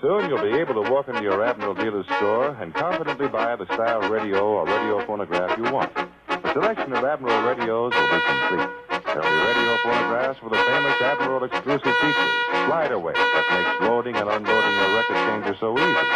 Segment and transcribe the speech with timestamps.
[0.00, 3.66] Soon you'll be able to walk into your Admiral dealer's store and confidently buy the
[3.66, 5.92] style radio or radio phonograph you want.
[6.28, 8.87] The selection of Admiral radios will be complete.
[9.18, 12.34] There'll be radio phonographs with the famous Admiral exclusive features,
[12.66, 16.06] slide away that makes loading and unloading your record changer so easy,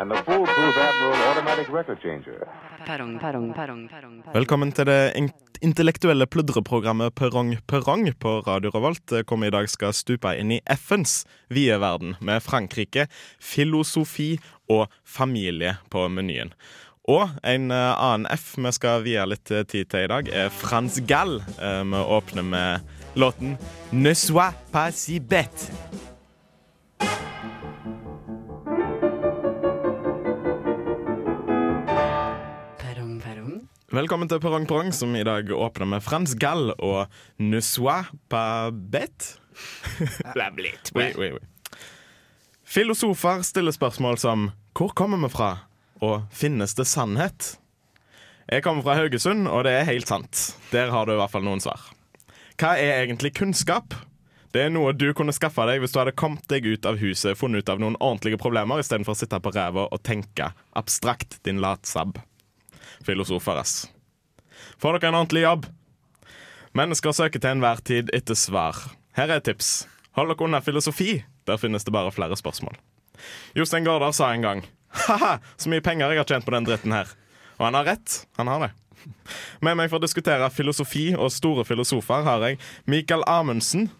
[0.00, 2.48] and the foolproof Admiral automatic record changer.
[2.86, 4.22] Perrong, perrong, perrong, perrong.
[4.32, 5.12] Velkommen til det
[5.60, 10.56] intellektuelle pludreprogrammet Perrong Perrong på Radio Revolt, eh, hvor vi i dag skal stupe inn
[10.56, 13.04] i FNs vide verden med Frankrike,
[13.36, 14.38] filosofi
[14.72, 16.56] og familie på menyen.
[17.06, 20.50] Og en eh, annen F vi skal vie litt eh, tid til i dag, er
[20.50, 21.38] Frans Gall.
[21.62, 22.80] Eh, Vi åpner med
[23.14, 23.56] låten
[23.92, 25.70] 'Ne sois pas si bête'.
[33.92, 37.06] Velkommen til Perrong Perrong, som i dag åpner med Frans Gall og
[37.38, 39.38] 'Ne sois pas bête'.
[40.94, 41.40] Oui, oui, oui.
[42.64, 47.56] Filosofer stiller spørsmål som 'Hvor kommer vi fra?' Og 'Finnes det sannhet?'
[48.46, 50.56] Jeg kommer fra Haugesund, og det er helt sant.
[50.70, 51.80] Der har du i hvert fall noen svar.
[52.56, 53.94] Hva er egentlig kunnskap?
[54.54, 57.36] Det er noe du kunne skaffa deg hvis du hadde kommet deg ut av huset
[57.36, 61.58] funnet ut av noen ordentlige problemer istedenfor å sitte på ræva og tenke abstrakt, din
[61.60, 62.20] latsabb.
[63.04, 63.90] Filosofer, ass.
[64.78, 65.66] Får dere en ordentlig jobb?
[66.76, 68.78] Mennesker søker til enhver tid etter svar.
[69.18, 69.88] Her er et tips.
[70.16, 71.18] Hold dere unna filosofi.
[71.50, 72.78] Der finnes det bare flere spørsmål.
[73.58, 74.64] Jostein Gaarder sa en gang
[75.04, 77.10] Ha-ha, så mye penger jeg har tjent på den dritten her.
[77.58, 78.18] Og han har rett.
[78.40, 78.72] Han har det.
[79.62, 83.90] Med meg for å diskutere filosofi og store filosofer har jeg Mikael Amundsen.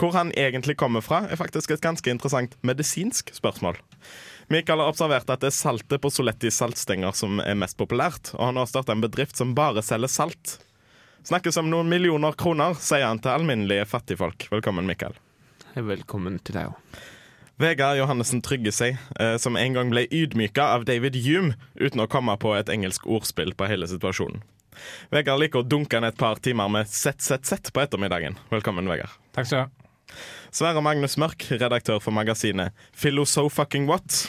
[0.00, 3.76] Hvor han egentlig kommer fra, er faktisk et ganske interessant medisinsk spørsmål.
[4.50, 8.48] Mikael har observert at det er saltet på Solettis saltstenger som er mest populært, og
[8.48, 10.56] han har starta en bedrift som bare selger salt.
[11.28, 14.48] Snakkes om noen millioner kroner, sier han til alminnelige fattigfolk.
[14.50, 15.14] Velkommen, Mikael.
[15.76, 17.02] Velkommen til deg òg.
[17.60, 22.08] Vegard Johannessen Trygge seg, eh, som en gang ble ydmyka av David Hume uten å
[22.08, 24.40] komme på et engelsk ordspill på hele situasjonen.
[25.12, 28.38] Vegard liker å dunke ned et par timer med ZZZ på ettermiddagen.
[28.50, 29.12] Velkommen, Vegard.
[29.36, 29.70] Takk skal du ha.
[30.52, 34.24] Sverre Magnus Mørk, redaktør for magasinet Filosofucking What.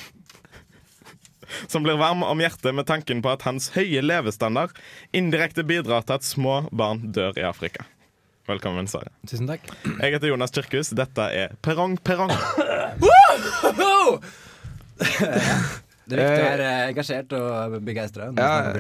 [1.68, 4.76] Som blir varm om hjertet med tanken på at hans høye levestandard
[5.16, 7.88] indirekte bidrar til at små barn dør i Afrika.
[8.48, 9.12] Velkommen, Sverre.
[9.30, 9.70] Tusen takk.
[9.88, 10.90] Jeg heter Jonas Kirkhus.
[10.98, 12.34] Dette er Perrong Perrong.
[16.04, 18.28] Det er viktig å være engasjert og begeistra.
[18.36, 18.74] Ja.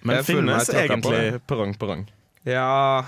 [0.00, 1.20] Men Jeg finnes egentlig
[1.50, 2.06] Perrong Perrong?
[2.48, 3.04] Ja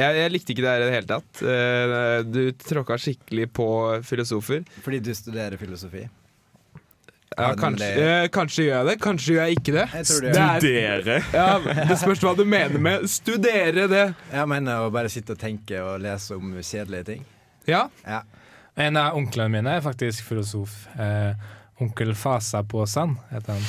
[0.00, 1.40] jeg, jeg likte ikke det her i det hele tatt.
[1.44, 3.66] Eh, Du tråkka skikkelig på
[4.06, 4.62] filosofer.
[4.84, 6.04] Fordi du studerer filosofi.
[7.38, 9.84] Ja, kanskje, eh, kanskje gjør jeg det, kanskje gjør jeg ikke det.
[9.94, 10.32] Jeg tror det.
[10.34, 11.18] Det er- Studere.
[11.32, 14.14] Ja, det spørs hva du mener med studere det.
[14.32, 17.24] Jeg mener å bare sitte og tenke og lese om kjedelige ting.
[17.66, 18.22] Ja, Ja.
[18.76, 20.86] En av onklene mine er faktisk filosof.
[20.98, 21.34] Eh,
[21.80, 23.62] onkel Fasa Påsan heter han.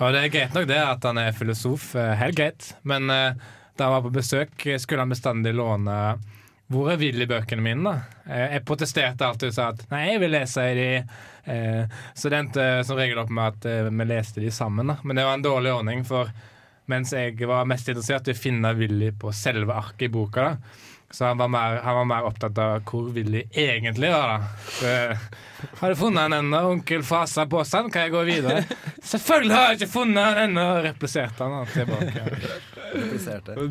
[0.00, 2.72] Og det er greit nok det at han er filosof, eh, helt greit.
[2.84, 3.32] Men eh,
[3.76, 4.50] da han var på besøk,
[4.80, 6.18] skulle han bestandig låne
[6.72, 8.22] Hvor er Willy-bøkene mine, da?
[8.26, 10.88] Eh, jeg protesterte alltid og sa at nei, jeg vil lese i de.
[11.46, 14.98] Eh, så det endte som regel opp med at eh, vi leste de sammen, da.
[15.06, 16.32] Men det var en dårlig ordning, for
[16.90, 20.82] mens jeg var mest interessert i å finne Willy på selve arket i boka, da,
[21.10, 24.32] så han var, mer, han var mer opptatt av hvor Willy egentlig var.
[24.32, 27.92] da så, Har du funnet han ennå, onkel Fasa Påsan?
[27.94, 28.64] Kan jeg gå videre?
[29.12, 32.26] Selvfølgelig har jeg ikke funnet han ennå, repliserte han da, tilbake.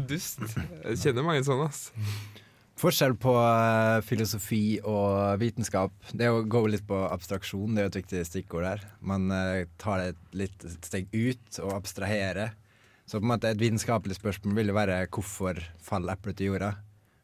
[0.08, 0.48] Dust.
[0.56, 1.90] Jeg kjenner mange sånne, ass.
[2.86, 5.94] Forskjell på eh, filosofi og vitenskap.
[6.14, 8.84] Det å gå litt på abstraksjon, det er jo et viktig stikkord der.
[9.02, 12.54] Man eh, tar det et litt steg ut og abstraherer.
[13.10, 16.76] Så på en måte et vitenskapelig spørsmål vil jo være hvorfor faller eplet til jorda?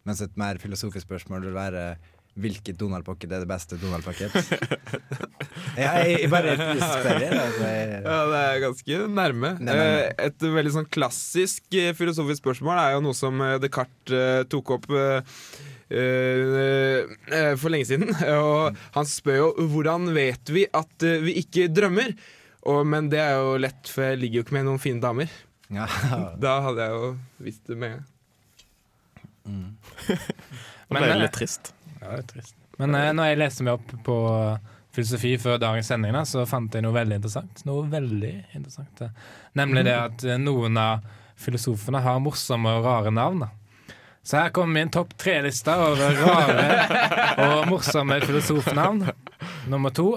[0.10, 1.86] Mens et mer filosofisk spørsmål vil være
[2.40, 4.31] hvilket Donald Pocket er det beste Donald Pocket?
[5.81, 6.69] ja, jeg, jeg bare spør.
[7.36, 7.66] Altså,
[8.06, 9.50] Ja, det er ganske nærme.
[9.59, 10.06] Nei, nei, nei.
[10.06, 14.72] Eh, Et veldig sånn klassisk eh, filosofisk spørsmål er jo noe som eh, Descartes tok
[14.78, 14.88] opp
[17.59, 18.14] for lenge siden.
[18.40, 22.16] Og han spør jo hvordan vet vi at vi ikke drømmer?
[22.72, 25.28] Og, men det er jo lett, for jeg ligger jo ikke med noen fine damer.
[25.74, 25.88] ja.
[26.44, 27.12] Da hadde jeg jo
[27.44, 28.07] visst det med en gang.
[30.92, 31.72] Det er litt trist.
[32.01, 32.56] Ja, det er trist.
[32.81, 34.18] Men eh, når jeg leste meg opp på
[34.92, 37.63] filosofi før dagens sending, da, så fant jeg noe veldig interessant.
[37.68, 38.92] Noe veldig interessant.
[39.00, 39.12] Da.
[39.62, 41.06] Nemlig det at eh, noen av
[41.42, 43.45] filosofene har morsomme og rare navn.
[43.45, 43.95] da.
[44.24, 46.65] Så her kommer min topp tre-liste over rare
[47.48, 49.07] og morsomme filosofnavn.
[49.71, 50.12] Nummer to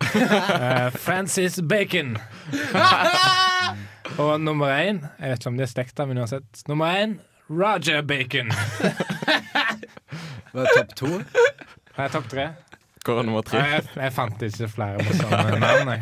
[0.00, 2.16] eh, Francis Bacon.
[4.16, 6.62] Og nummer én Jeg vet ikke om de er slekta, men uansett.
[6.70, 7.18] Nummer én
[7.50, 8.52] Roger Bacon.
[10.56, 11.08] Var det topp to?
[12.00, 12.46] Er topp tre.
[13.04, 13.60] Kåre nummer tre.
[13.60, 15.90] Nei, jeg, jeg fant ikke flere morsomme navn.
[15.92, 16.00] Jeg.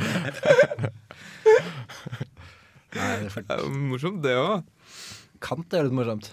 [2.94, 3.34] Nei, det er.
[3.34, 4.62] Det er morsomt, det òg.
[5.42, 6.30] Kant er jo litt morsomt,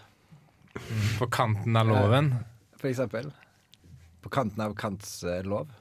[1.18, 2.30] På kanten av loven?
[2.78, 3.32] for eksempel.
[4.22, 5.74] På kanten av Kants eh, lov.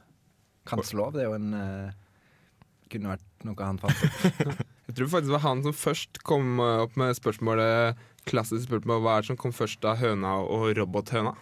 [0.69, 1.93] Kants lov, det er jo en uh,
[2.93, 4.65] Kunne vært noe han fant opp.
[4.91, 9.05] Jeg tror faktisk det var han som først kom eh, opp med spørsmålet klassisk spørsmål
[9.05, 11.37] hva er det som kom først av høna og robothøna.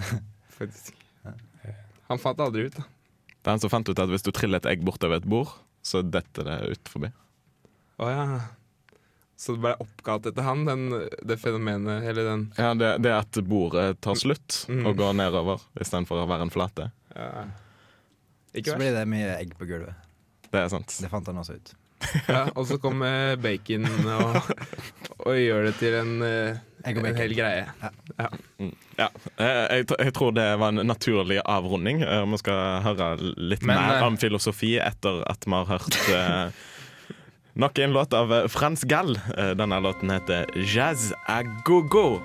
[0.58, 0.94] Faktisk.
[2.10, 2.76] Han fant aldri ut.
[2.76, 2.84] da.
[3.40, 5.52] Det er han som fant ut at hvis du triller et egg bortover et bord,
[5.86, 7.08] så detter det ut forbi.
[8.02, 8.24] Å ja.
[9.40, 10.82] Så det ble oppkalt etter han, den,
[11.24, 14.82] det fenomenet, eller den Ja, det, det at bordet tar slutt Mm.
[14.90, 16.90] og går nedover istedenfor å være en flate.
[17.16, 17.46] ja.
[18.50, 19.94] Så blir det mye egg på gulvet.
[20.50, 20.90] Det er sant.
[21.00, 21.68] Det fant han også ut.
[22.26, 24.38] Ja, og så kommer bacon og,
[25.28, 27.20] og gjør det til en, eh, Egg og en bacon.
[27.20, 27.64] hel greie.
[28.16, 28.28] Ja,
[28.96, 32.00] jeg, jeg, jeg tror det var en naturlig avrunding.
[32.06, 35.98] Eh, Vi skal høre litt Men, mer eh, om filosofi etter at vi har hørt
[36.08, 36.48] eh,
[37.60, 39.16] nok en låt av eh, Frans Gall.
[39.36, 42.20] Eh, Denne låten heter Jazz a go-go.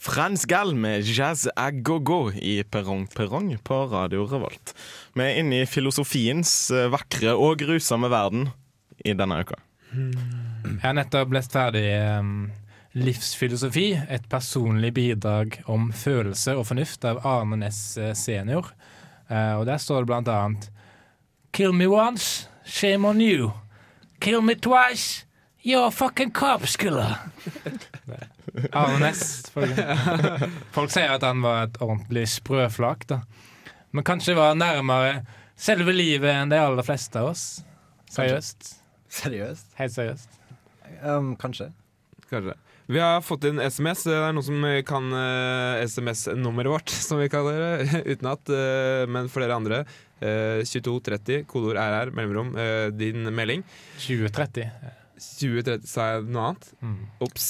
[0.00, 4.72] Frans Gall med Jazz a go-go i Perrong Perrong på Radio Revolt.
[5.12, 8.46] Vi er inne i filosofiens eh, vakre og grusomme verden
[9.04, 9.58] i denne uka.
[9.92, 11.84] Jeg har nettopp lest ferdig
[12.16, 12.48] um,
[12.96, 18.72] Livsfilosofi, et personlig bidrag om følelse og fornuft av Arne Næss eh, senior.
[19.28, 20.70] Uh, og der står det blant annet
[21.52, 23.52] Kill me once, shame on you.
[24.24, 25.26] Kill me twice,
[25.60, 27.18] you're a fucking corpskiller.
[28.72, 29.50] Arne Næss.
[29.54, 29.82] Folk,
[30.74, 33.20] folk sier at han var et ordentlig sprøflak, da.
[33.96, 35.20] Men kanskje var nærmere
[35.60, 37.44] selve livet enn de aller fleste av oss.
[38.10, 38.74] Seriøst.
[39.10, 39.70] Seriøst?
[39.78, 40.40] Helt seriøst.
[41.02, 41.70] Um, kanskje.
[42.30, 42.56] Kanskje.
[42.90, 44.02] Vi har fått inn SMS.
[44.08, 48.00] Det er noen som kan uh, SMS-nummeret vårt, som vi kaller det.
[48.14, 48.50] Utenat.
[48.50, 49.82] Uh, men for dere andre,
[50.22, 53.62] uh, 2230, kodeord RR, mellomrom, eh, din melding.
[54.02, 54.66] 2030.
[55.20, 56.66] 2030, sa jeg noe annet?
[56.82, 56.96] Mm.
[57.26, 57.46] Ops.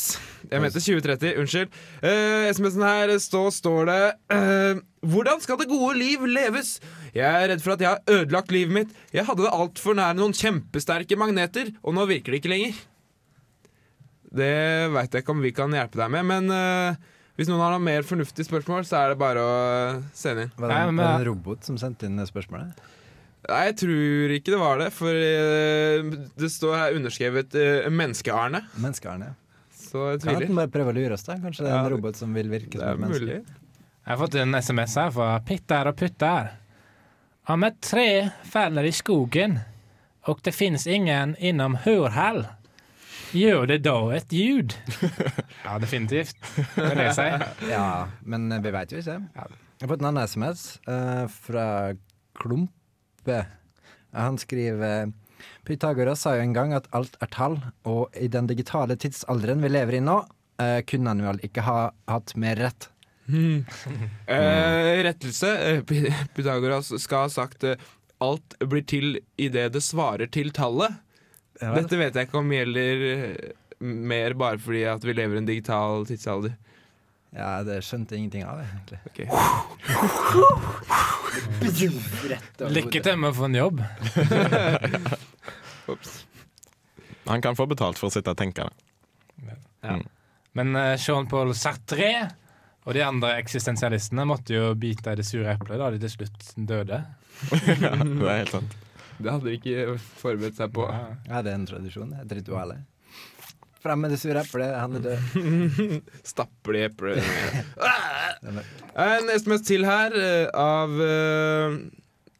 [0.50, 1.78] Jeg mente 2030, unnskyld.
[2.02, 3.98] Uh, SMS-en her stå, står det
[4.34, 4.80] uh,
[5.12, 6.74] Hvordan skal det gode liv leves?
[7.16, 8.94] Jeg er redd for at jeg har ødelagt livet mitt.
[9.16, 12.82] Jeg hadde det altfor nær noen kjempesterke magneter, og nå virker det ikke lenger.
[14.30, 14.52] Det
[14.94, 17.82] veit jeg ikke om vi kan hjelpe deg med, men uh, hvis noen har noe
[17.82, 19.54] mer fornuftig spørsmål, så er det bare å
[20.14, 20.54] sende inn.
[20.58, 22.82] Var det, Nei, en, men- var det en robot som sendte inn spørsmålet?
[23.48, 28.60] Nei, jeg tror ikke det var det, for eh, det står her underskrevet uh, Menneske-Arne.
[28.76, 29.30] Menneskearne.
[29.80, 30.46] Så jeg tviler.
[30.50, 31.38] Kan bare prøve å lure oss, da?
[31.40, 33.24] Kanskje det er Ja, en robot som vil virke Det som et menneske?
[33.24, 33.40] mulig.
[34.00, 36.52] Jeg har fått en SMS her fra Pitter og Putter.
[37.50, 38.08] Om et tre
[38.46, 39.58] faller i skogen
[40.28, 42.42] og det finnes ingen innom hørhall,
[43.32, 44.74] gjør det da et ljud?
[45.64, 46.36] Ja, definitivt.
[46.74, 47.44] Det er det jeg sier.
[47.70, 47.86] Ja,
[48.26, 49.16] men eh, vi veit jo ikke.
[49.36, 51.66] Jeg har fått en annen SMS uh, fra
[53.20, 53.46] Klumpe.
[54.12, 55.12] Han skriver
[55.64, 59.68] Pythagoras sa jo en gang at alt er tall, og i den digitale tidsalderen vi
[59.68, 60.26] lever i nå,
[60.60, 62.90] eh, kunne han vel ikke ha hatt mer rett.
[64.26, 65.48] Eh, rettelse.
[65.48, 65.82] Eh,
[66.34, 67.78] Pythagoras skal ha sagt eh,
[68.20, 70.98] alt blir til idet det svarer til tallet.
[71.60, 75.48] Dette vet jeg ikke om gjelder eh, mer bare fordi at vi lever i en
[75.48, 76.56] digital tidsalder.
[77.30, 78.98] Ja, det skjønte jeg ingenting av, egentlig.
[79.10, 79.26] Okay.
[82.74, 83.82] Lykke til med å få en jobb.
[85.92, 86.16] Ops.
[87.30, 88.74] Han kan få betalt for å sitte og tenke det.
[90.58, 92.10] Men eh, Jean-Paul Sartre
[92.88, 96.52] og de andre eksistensialistene måtte jo bite i det sure eplet da de til slutt
[96.56, 97.02] døde.
[97.80, 98.74] Ja, det er helt sant.
[99.20, 100.86] Det hadde de ikke forberedt seg på.
[100.88, 101.12] Ja.
[101.28, 102.10] Ja, det er en tradisjon.
[102.18, 102.74] Et ritual.
[103.80, 105.94] Frem med det sure eplet, han er død.
[106.32, 107.24] Stapper de eplet
[109.08, 111.76] En mest til her eh, av eh,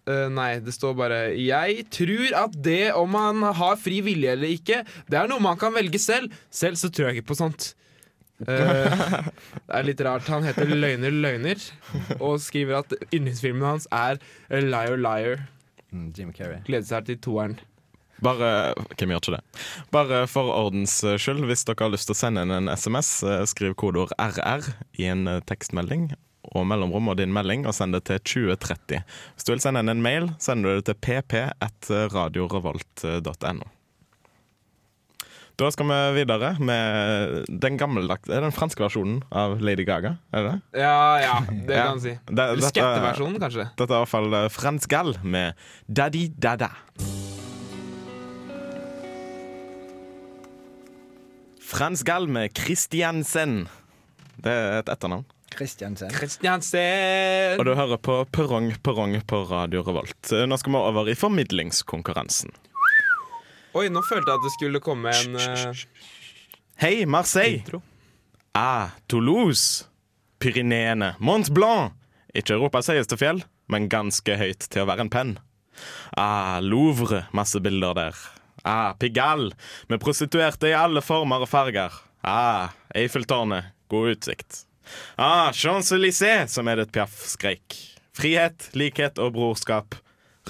[0.05, 4.53] eh, Nei, det står bare Jeg tror at det om man har fri vilje eller
[4.53, 6.33] ikke, det er noe man kan velge selv.
[6.53, 7.73] Selv så tror jeg ikke på sånt.
[8.41, 8.49] Uh,
[9.69, 10.29] det er litt rart.
[10.33, 11.65] Han heter Løgner Løgner
[12.19, 15.45] og skriver at yndlingsfilmen hans er A Liar Liar.
[15.91, 16.61] Mm, Jim Carrey.
[16.69, 17.59] Gleder seg til toeren.
[18.25, 18.49] Bare
[18.97, 19.45] Hvem gjør ikke det?
[19.95, 23.45] Bare for ordens skyld, hvis dere har lyst til å sende inn en SMS, eh,
[23.49, 24.63] skriv kodeord RR
[25.01, 26.05] i en eh, tekstmelding
[26.51, 28.19] og mellomrom og din melding, og send det til
[28.57, 29.01] 2030.
[29.37, 33.67] Hvis du vil sende inn en mail, sender du det til pp1radiorevolt.no.
[35.61, 40.55] Da skal vi videre med den gammeldagse Den franske versjonen av Lady Gaga, er det
[40.55, 40.81] det?
[40.81, 42.17] Ja, ja, det kan man si.
[42.25, 43.69] Skatteversjonen Eller kanskje.
[43.77, 45.53] Dette er i hvert fall fransk Frans Gall med
[45.85, 46.73] Daddy Dada.
[51.71, 53.69] Frans Galme med Christiansen.
[54.43, 55.23] Det er et etternavn.
[55.55, 56.11] Christiansen.
[56.11, 57.61] Kristiansen!
[57.61, 60.33] Og du hører på Perrong Perrong på Radio Revolt.
[60.51, 62.51] Nå skal vi over i formidlingskonkurransen.
[63.79, 65.85] Oi, nå følte jeg at det skulle komme en uh...
[66.83, 67.63] Hei, Marseille!
[67.63, 67.83] intro.
[68.59, 69.87] Ah, Toulouse.
[70.43, 71.13] Pyreneene.
[71.23, 71.95] Mont Blanc.
[72.35, 75.33] Ikke Europas høyeste fjell, men ganske høyt til å være en penn.
[76.19, 77.29] Ah, Louvre.
[77.31, 78.27] Masse bilder der.
[78.63, 79.55] Ah, Pigalle.
[79.89, 81.95] Med prostituerte i alle former og farger.
[82.23, 83.73] Ah, Eiffeltårnet.
[83.91, 84.65] God utsikt.
[85.17, 87.77] Ah, Champs-Élysées, som Edith Piaf skreik.
[88.17, 89.97] Frihet, likhet og brorskap.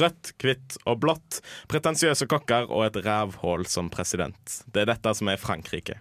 [0.00, 1.40] Rødt, hvitt og blått.
[1.70, 4.60] Pretensiøse kokker og et rævhull som president.
[4.72, 5.98] Det er dette som er Frankrike.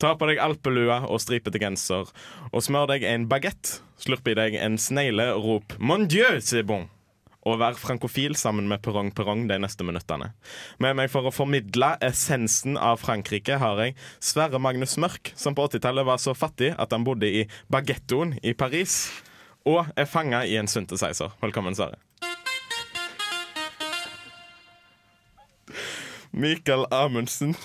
[0.00, 2.08] Ta på deg alpelua og stripete genser,
[2.50, 3.80] og smør deg en bagett.
[4.00, 6.88] Slurp i deg en snegle og rop 'Mon Dieu, c'est bon'.
[7.48, 10.32] Og være frankofil sammen med Perrong Perrong de neste minuttene.
[10.82, 15.64] Med meg for å formidle essensen av Frankrike har jeg Sverre Magnus Mørk, som på
[15.70, 19.06] 80-tallet var så fattig at han bodde i bagettoen i Paris,
[19.64, 21.32] og er fanga i en synthesizer.
[21.40, 22.00] Velkommen, Sverre.
[26.30, 27.56] Mikael Amundsen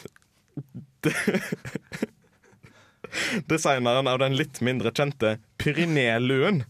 [3.45, 6.63] Designeren av den litt mindre kjente Pyrenéluen.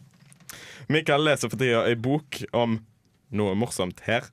[0.91, 2.77] Michael leser for tida ei bok om
[3.37, 4.29] noe morsomt her.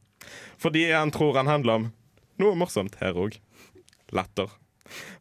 [0.62, 1.90] Fordi han tror han handler om
[2.42, 3.38] noe morsomt her òg.
[4.12, 4.50] Latter.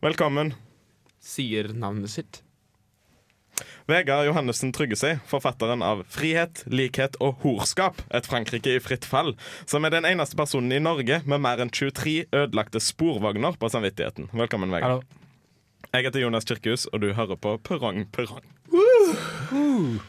[0.03, 0.53] Velkommen.
[1.21, 2.41] Sier navnet sitt.
[3.89, 9.35] Vegard Johannessen Tryggesi, forfatteren av 'Frihet, likhet og horskap et Frankrike i fritt fall',
[9.65, 14.29] som er den eneste personen i Norge med mer enn 23 ødelagte sporvogner på samvittigheten.
[14.33, 15.03] Velkommen, Vegard.
[15.03, 15.19] Hallo.
[15.91, 18.45] Jeg heter Jonas Kirkhus, og du hører på Perrong Perrong.
[18.71, 19.15] Uh.
[19.51, 19.99] eh,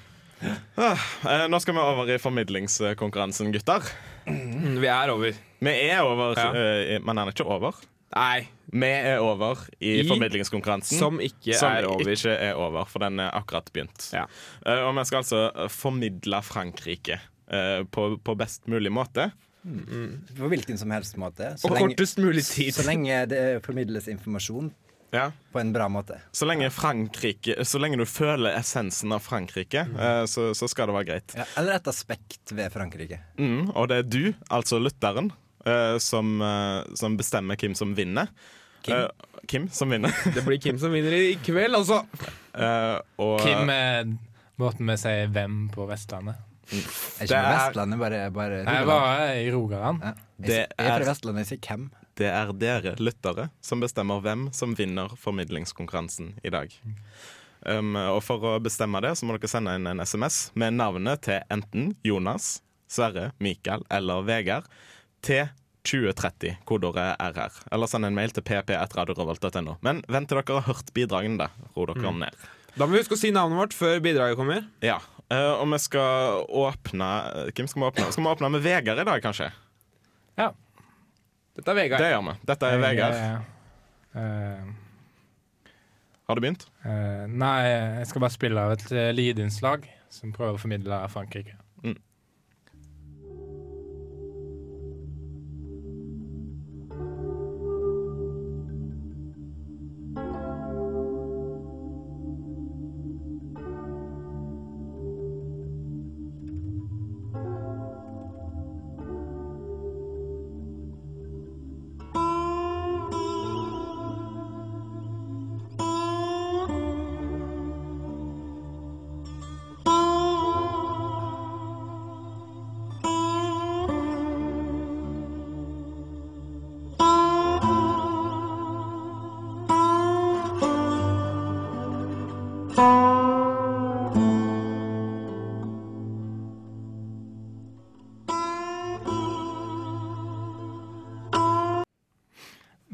[0.43, 3.87] nå skal vi over i formidlingskonkurransen, gutter.
[4.27, 5.33] Mm, Vi er over.
[5.63, 6.51] Vi er over, Ja.
[6.55, 7.75] eh, men han er ikke over.
[8.15, 10.99] Nei, Vi er over i, I- formidlingskonkurransen.
[10.99, 12.05] som ikke som er over.
[12.13, 14.11] ikke er over, for den er akkurat begynt.
[14.13, 14.27] Ja.
[14.67, 17.21] Eh, og vi skal altså eh, formidle Frankrike
[17.51, 19.31] eh, på, på best mulig måte.
[19.63, 21.53] På hvilken som helst måte.
[21.57, 22.73] Så Og lenge, kortest mulig tid.
[22.75, 24.73] så lenge det formidles informasjon
[25.13, 25.27] Ja.
[25.53, 26.17] på en bra måte.
[26.33, 31.09] Så lenge Så lenge du føler essensen av Frankrike, eh, så, så skal det være
[31.11, 31.35] greit.
[31.37, 33.19] Ja, eller et aspekt ved Frankrike.
[33.39, 35.31] Mm, og det er du, altså lytteren,
[35.67, 38.33] eh, som, eh, som bestemmer hvem som vinner.
[38.83, 38.97] Kim.
[38.97, 39.09] Eh,
[39.47, 40.11] Kim som vinner.
[40.35, 42.01] Det blir Kim som vinner i kveld, altså.
[42.55, 44.09] Eh, og Kim er
[44.59, 46.37] måten vi sier 'hvem' på Vestlandet.
[46.73, 48.87] Er Det ikke er- Vestlandet, bare, bare Rogaland.
[48.87, 50.01] bare i Rogaland.
[50.03, 50.13] Ja.
[50.41, 51.91] Jeg, jeg er er- fra Vestlandet, jeg sier hvem.
[52.21, 56.75] Det er dere lyttere som bestemmer hvem som vinner formidlingskonkurransen i dag.
[57.63, 61.23] Um, og for å bestemme det, så må dere sende inn en SMS med navnet
[61.29, 62.57] til enten Jonas,
[62.91, 64.67] Sverre, Mikael eller Vegard
[65.25, 65.47] til
[65.89, 67.63] 2030, kodeordet RR.
[67.75, 69.79] Eller send en mail til pp1radiorevolt.no.
[69.83, 71.71] Men vent til dere har hørt bidragene, da.
[71.77, 72.45] Ro dere ned.
[72.77, 74.67] Da må vi huske å si navnet vårt før bidraget kommer.
[74.85, 77.09] Ja, uh, og vi skal åpne
[77.53, 78.11] Hvem skal vi åpne?
[78.15, 79.51] Skal vi åpne med Vegard i dag, kanskje?
[80.41, 80.53] Ja.
[81.59, 82.01] Dette er Vegard.
[82.01, 82.37] Det gjør vi.
[82.49, 83.19] Dette er Vegard.
[84.13, 85.67] Uh,
[86.29, 86.65] Har du begynt?
[86.85, 87.57] Uh, nei,
[88.01, 91.59] jeg skal bare spille av et uh, lydinnslag som prøver å formidle Frankrike.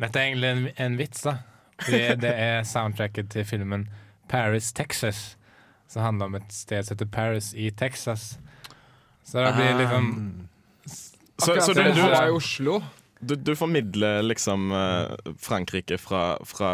[0.09, 1.37] Dette er egentlig en, en vits, da.
[1.79, 3.87] Fordi det er soundtracket til filmen
[4.29, 5.37] Paris, Texas.
[5.89, 8.35] Som handler om et sted som heter Paris i Texas.
[9.25, 10.09] Så det blir liksom
[11.39, 12.81] Så, så du, du, i Oslo.
[13.21, 16.73] du, du formidler liksom eh, Frankrike fra, fra,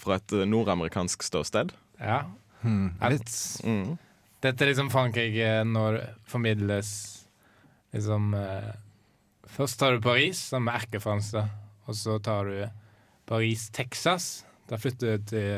[0.00, 1.74] fra et nordamerikansk ståsted?
[2.00, 2.22] Ja.
[2.62, 2.94] Hmm.
[3.00, 3.10] Ja.
[3.12, 3.60] Vits.
[3.66, 3.98] Mm.
[4.42, 6.90] Dette er liksom Frankrike når formidles
[7.92, 8.72] liksom eh,
[9.56, 11.44] Først tar du Paris, som er erkefransk, da.
[11.86, 12.60] Og så tar du
[13.26, 14.44] Paris, Texas.
[14.70, 15.50] Da flytter du til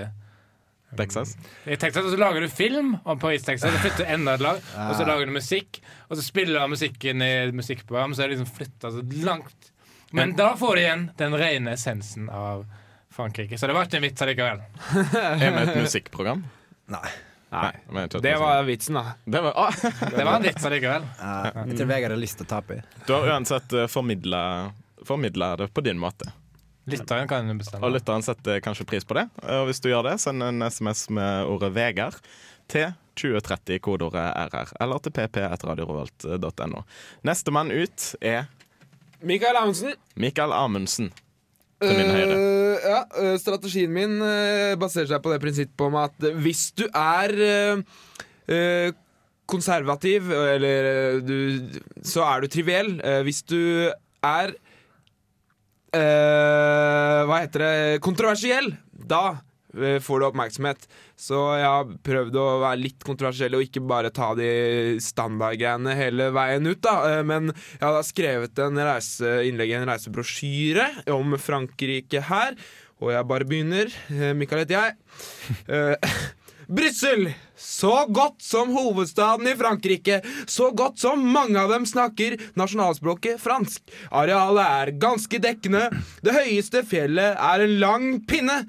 [0.91, 1.35] um, Texas?
[1.65, 3.73] I Texas, og så lager du film om Paris, Texas.
[3.73, 5.81] Da flytter du enda et lag, og så lager du musikk.
[6.09, 9.73] Og så spiller du musikken i et musikkprogram, så er det liksom flytta så langt.
[10.17, 12.65] Men da får du igjen den rene essensen av
[13.13, 13.59] Frankrike.
[13.59, 14.61] Så det var ikke en vits allikevel.
[15.19, 16.45] Er vi et musikkprogram?
[16.89, 17.09] Nei.
[17.53, 17.73] Nei.
[17.97, 19.15] Nei Det var vitsen, da.
[19.25, 21.07] det var ah, Det var en vits allikevel.
[21.21, 22.77] Ja, jeg tror Vegard har lyst til å tape.
[22.79, 23.05] i.
[23.09, 24.43] Du har uansett formidla
[25.17, 26.33] det på din måte.
[26.89, 27.85] Lytteren kan bestemme.
[27.85, 29.27] Og lytteren setter kanskje pris på det.
[29.45, 32.21] Og hvis du gjør det, send en SMS med ordet 'Vegard'
[32.69, 36.83] til 2030, kodeordet RR, eller til pp1radiorevolt.no.
[37.27, 38.47] Nestemann ut er
[39.21, 39.97] Mikael Amundsen.
[40.17, 41.11] Mikael Amundsen.
[41.83, 42.37] Til min høyre.
[42.37, 46.87] Øh, ja, øh, strategien min øh, baserer seg på det prinsippet om at hvis du
[46.95, 47.35] er
[48.49, 48.95] uh,
[49.49, 51.37] konservativ, eller du,
[52.05, 52.99] så er du triviell.
[53.25, 53.89] Hvis du
[54.23, 54.53] er
[55.99, 58.71] øh, Hva heter det kontroversiell,
[59.09, 59.23] da
[59.77, 60.87] øh, får du oppmerksomhet.
[61.19, 64.51] Så jeg har prøvd å være litt kontroversiell og ikke bare ta de
[65.03, 66.81] standardgreiene hele veien ut.
[66.85, 72.55] da Eh, Men jeg har skrevet en reise, i en reisebrosjyre om Frankrike her.
[72.99, 73.93] Og jeg bare begynner.
[74.11, 74.97] Michael Mikael heter jeg.
[76.69, 77.31] Brussel!
[77.57, 80.21] Så godt som hovedstaden i Frankrike.
[80.47, 83.81] Så godt som mange av dem snakker nasjonalspråket fransk.
[84.13, 85.87] Arealet er ganske dekkende.
[86.21, 88.61] Det høyeste fjellet er en lang pinne.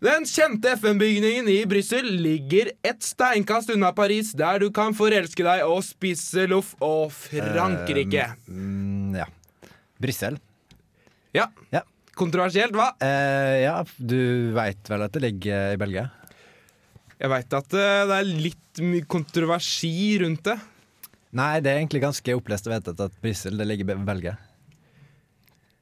[0.00, 5.66] Den kjente FN-bygningen i Brussel ligger et steinkast unna Paris, der du kan forelske deg
[5.66, 8.24] og spise loff og Frankrike.
[8.48, 9.28] Mm, ja.
[10.00, 10.40] Brussel.
[11.36, 11.50] Ja.
[11.74, 11.84] Ja.
[12.18, 12.94] Kontroversielt, hva?
[13.02, 16.08] Uh, ja, du veit vel at det ligger i Belgia?
[17.18, 19.90] Jeg veit at eh, det er litt mye kontroversi
[20.22, 20.58] rundt det.
[21.38, 24.36] Nei, det er egentlig ganske opplest og vedtatt at Brussel ligger i Belgia.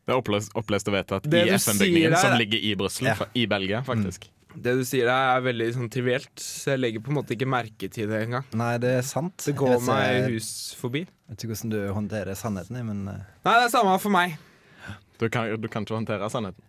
[0.06, 3.16] Det er opplest, opplest og vedtatt Det i FN-bygningen, som ligger i Brussel, Ja.
[3.34, 4.28] i Belgia, faktisk.
[4.56, 7.48] Det du sier der er veldig sånn trivielt, så jeg legger på en måte ikke
[7.50, 8.46] merke til det engang.
[8.56, 9.36] Nei, det er sant.
[9.44, 11.02] Det går Jeg meg ikke- hus forbi.
[11.04, 14.38] Jeg vet ikke hvordan du håndterer sannheten, men eh, Nei, det er samme for meg.
[15.18, 16.62] Du kan, du kan ikke håndtere sannheten.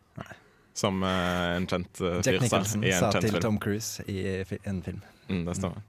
[0.78, 3.42] Som eh, en kjent uh, Jack Nicholson i en sa kjent til film.
[3.48, 5.00] Tom Cruise i fi- en film.
[5.30, 5.82] Mm, det stemmer.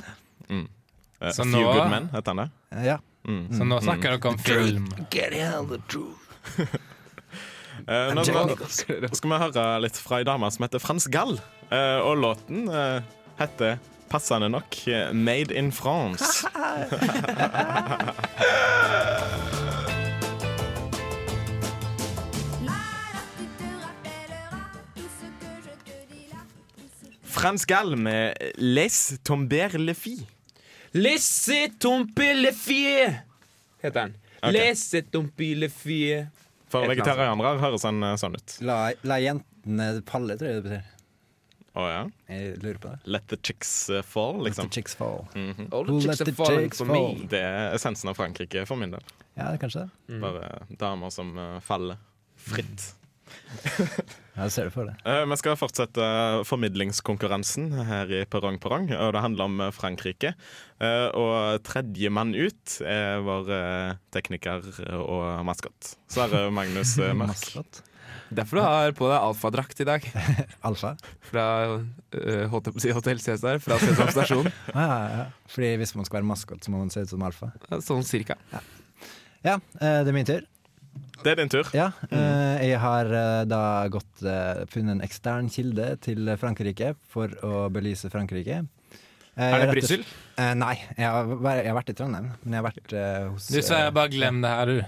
[0.49, 0.63] Mm.
[1.21, 2.49] Eh, Så A Few nå- Good Men, heter han det?
[2.73, 2.97] Eh, Ja.
[3.29, 3.45] Mm.
[3.53, 4.89] Så nå snakker dere om film.
[7.89, 8.51] Eh, nå skal,
[9.15, 11.37] skal vi høre litt fra ei dame som heter Frans Gall.
[11.71, 13.01] Eh, og låten eh,
[13.39, 13.79] heter
[14.11, 16.43] passende nok eh, 'Made in France'.
[27.39, 30.27] Frans Gall med 'Les tomber le fi'.
[30.95, 33.05] Laissez tomber le fie,
[33.83, 34.15] heter den.
[34.43, 34.53] Okay.
[34.53, 36.29] Lesse tomber le fie.
[36.69, 38.55] For vegetarianere høres den eh, sånn ut.
[38.65, 40.95] La, la jentene palle, tror jeg det betyr.
[41.79, 42.01] Å ja.
[42.33, 42.99] Jeg lurer på det.
[43.07, 44.69] 'Let the chicks fall, fall', Let liksom.
[44.71, 45.27] the chicks fall.
[45.35, 45.69] Mhm.
[45.73, 46.95] All the let chicks the are falling chicks for me.
[46.95, 47.27] fall?
[47.31, 49.05] Det er essensen av Frankrike for min del.
[49.37, 50.21] Ja, det er kanskje det.
[50.25, 52.01] Bare damer som eh, faller
[52.37, 52.95] fritt.
[54.39, 54.99] Ja, jeg ser det for deg.
[55.03, 56.05] Eh, vi skal fortsette
[56.47, 60.31] formidlingskonkurransen her i Perrong Perrong, og det handler om eh, Frankrike.
[60.79, 63.51] Eh, og tredjemann ut er vår
[64.15, 64.63] tekniker
[65.01, 65.97] og maskot.
[66.07, 67.83] Sverre Magnus Mørk.
[68.31, 70.05] Derfor du har på deg alfadrakt i dag.
[70.69, 70.93] Alfa.
[71.25, 71.45] Fra
[71.81, 74.51] uh, Hotell Cæsar, fra Sesam stasjon.
[74.75, 75.25] Ah, ja, ja.
[75.51, 77.51] Fordi hvis man skal være maskot, så må man se ut som alfa.
[77.85, 78.37] Sånn cirka.
[78.53, 78.63] Ja,
[79.49, 80.45] ja det er min tur.
[81.25, 81.69] Det er din tur.
[81.75, 83.61] Ja, eh, jeg har eh, da
[83.93, 88.61] gått eh, funnet en ekstern kilde til Frankrike for å belyse Frankrike.
[89.39, 90.05] Eh, Er det Brussel?
[90.39, 92.97] Eh, nei, jeg har, jeg har vært i Trondheim, men jeg har vært
[93.35, 94.81] hos Du Sverre, bare glem det her, du.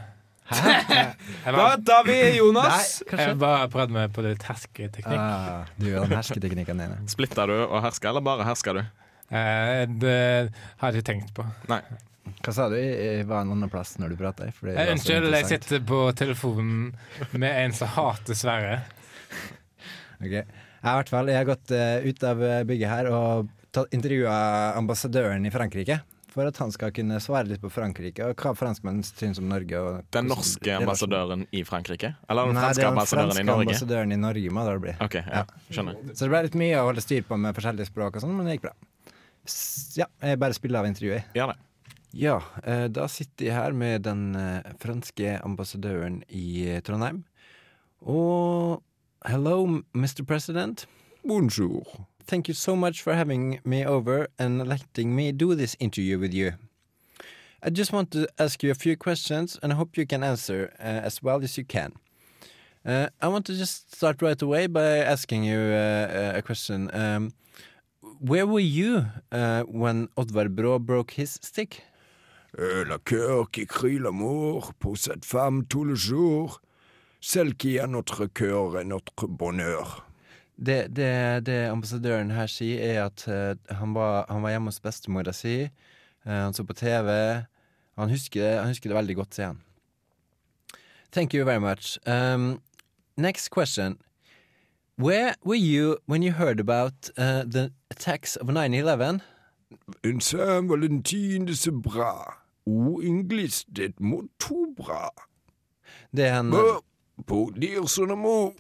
[0.51, 0.73] Hæ?
[0.91, 2.89] Jeg, Da tar vi Nei, Jonas.
[3.07, 5.15] jeg bare prøvde meg på litt hersketeknikk.
[5.15, 6.97] Ah, du gjør den hersketeknikken din.
[7.13, 8.83] Splitter du og hersker, eller bare hersker du?
[9.31, 10.17] Eh, det
[10.81, 11.47] har jeg ikke tenkt på.
[11.71, 11.79] Nei.
[12.41, 12.77] Hva sa du?
[12.79, 14.47] Jeg var en annen plass når du prata?
[14.49, 16.91] Eh, Unnskyld, jeg sitter på telefonen
[17.33, 18.81] med en som hater Sverre.
[20.21, 20.35] Ok.
[20.37, 20.45] Jeg
[20.85, 24.35] har, hvert fall, jeg har gått eh, ut av eh, bygget her og intervjua
[24.77, 25.97] ambassadøren i Frankrike.
[26.31, 29.81] For at han skal kunne svare litt på Frankrike og hva franskmenn syns om Norge.
[29.81, 32.13] Og Den norske ambassadøren i Frankrike?
[32.31, 33.67] Eller den Nei, det franske den ambassadøren i franske Norge?
[33.71, 34.95] ambassadøren i Norge må det bli.
[35.09, 35.99] OK, ja, skjønner.
[36.13, 38.47] Så det ble litt mye å holde styr på med forskjellige språk og sånn, men
[38.47, 38.77] det gikk bra.
[39.49, 39.59] S
[39.99, 41.33] ja, jeg bare spiller av intervjuet.
[41.35, 41.59] Gjør det.
[42.13, 47.23] Ja, eh, da sitter jeg her med den eh, franske ambassadøren i eh, Trondheim.
[48.03, 48.83] Og
[49.27, 50.25] hello, Mr.
[50.27, 50.89] President.
[51.23, 51.87] Bonjour.
[52.27, 56.35] Thank you so much for having me over and letting me do this interview with
[56.35, 56.53] you.
[57.63, 60.73] I just want to ask you a few questions and I hope you can answer
[60.81, 61.93] uh, as well as you can.
[62.85, 66.91] Uh, I want to just start right away by asking you uh, a question.
[66.93, 67.33] Um,
[68.19, 69.07] where were you
[69.69, 71.85] when Oddvar Brå broke his stick?
[72.59, 76.61] Euh, la cœur qui crie l'amour pour cette femme tout le jour,
[77.21, 80.07] celle qui a notre cœur et notre bonheur.
[80.59, 84.81] Det, det, det ambassadøren her sier, er at uh, han, var, han var hjemme hos
[84.81, 85.63] bestemora si.
[86.27, 87.09] Uh, han så på TV.
[87.97, 89.63] Han husker, det- han husker det veldig godt, sier han.
[91.13, 91.99] Thank you very much.
[92.07, 92.61] Um,
[93.17, 93.97] next question.
[94.99, 99.21] Where were you when you heard about uh, the attacks of 9-11?
[100.05, 101.71] En Saint Valentin er så
[104.77, 105.11] bra.
[105.11, 105.27] O
[106.11, 106.51] det han
[107.27, 108.55] på dir sånne mor.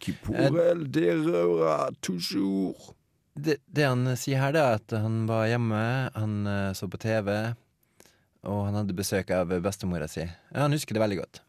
[0.00, 2.94] Kiporel, det røra toujours.
[3.34, 5.82] det, det han sier her, det er at han var hjemme,
[6.14, 7.30] han eh, så på TV,
[8.48, 10.26] og han hadde besøk av bestemora si.
[10.54, 11.42] Han husker det veldig godt.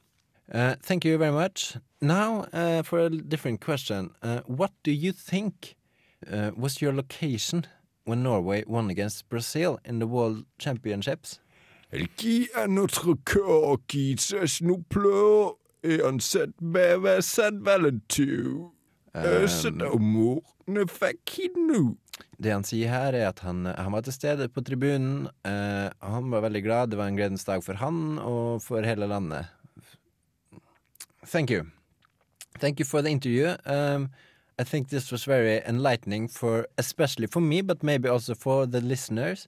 [0.54, 1.78] Uh, thank you very much.
[2.02, 4.12] Now, uh, for a different question.
[4.22, 5.76] Uh, what do you think
[6.56, 7.66] was your location
[8.06, 11.40] when Norway won against Brazil in the World Championships?
[12.16, 18.72] Qui est notre cœur qui sèche nos pleurs et en cette bæve San Valentin.
[19.16, 21.40] Øse mor, ne fikk.
[22.40, 25.28] Det han sier her, er at han, han var til stede på tribunen.
[25.44, 26.88] Uh, han var veldig glad.
[26.92, 29.52] Det var en gledens dag for han og for hele landet.
[31.28, 31.66] Thank you.
[32.60, 33.56] Thank you for the interview.
[33.66, 34.10] Um,
[34.58, 38.80] I think this was very enlightening for, especially for me, but maybe also for the
[38.80, 39.48] listeners.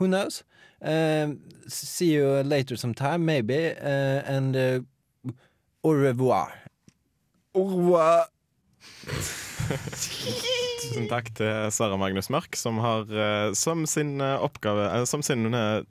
[0.00, 0.44] Who knows?
[0.84, 1.34] Uh,
[1.68, 3.70] see you later sometime, maybe.
[3.80, 4.80] Uh, and uh,
[5.84, 6.48] au revoir.
[7.54, 8.24] Au revoir.
[10.82, 13.06] Tusen takk til Sara Magnus Mørk, som har
[13.54, 15.46] som sin oppgave Som sin,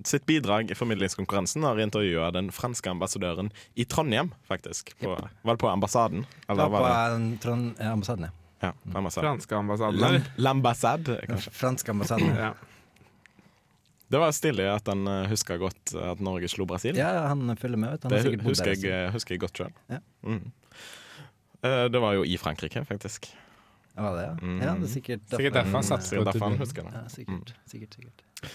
[0.06, 4.92] sitt bidrag i formidlingskonkurransen har intervjua den franske ambassadøren i Trondheim, faktisk.
[5.00, 6.26] På, Var det på ambassaden?
[6.50, 8.32] Eller Var på var eh, Trond, ambassaden, ja.
[8.68, 9.30] ja, ambassaden.
[9.30, 11.52] Franske ambassaden, L'ambassade, kanskje.
[11.56, 12.36] franske ambassaden.
[12.36, 12.52] Ja.
[14.12, 16.98] Det var stilig at han uh, huska godt at Norge slo Brasil.
[17.00, 17.94] Ja, han følger med.
[17.96, 18.08] Vet.
[18.10, 19.72] Han det husker jeg, eh, husker jeg godt sjøl.
[19.92, 20.02] Ja.
[20.28, 20.42] Mm.
[21.62, 23.30] Eh, det var jo i Frankrike, faktisk.
[23.96, 24.34] Ja, Var det, ja?
[24.42, 24.60] Mm.
[24.62, 26.94] ja, det er sikkert Sikkert derfor han Mm, satt sikkert derfor han husker det.
[26.96, 28.52] Ja, sikkert, sikkert, sikkert.